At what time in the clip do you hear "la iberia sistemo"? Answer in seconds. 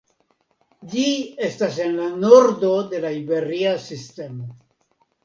3.05-4.49